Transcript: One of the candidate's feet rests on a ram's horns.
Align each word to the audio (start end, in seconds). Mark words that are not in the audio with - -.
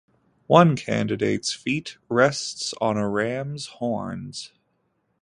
One 0.47 0.69
of 0.69 0.75
the 0.77 0.81
candidate's 0.81 1.53
feet 1.53 1.99
rests 2.09 2.73
on 2.81 2.97
a 2.97 3.07
ram's 3.07 3.67
horns. 3.67 4.51